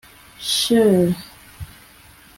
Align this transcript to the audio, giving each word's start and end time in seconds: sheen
sheen 0.51 1.07